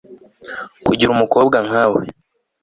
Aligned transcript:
kugira 0.85 1.09
umukobwa 1.11 1.57
nkawe 1.67 2.01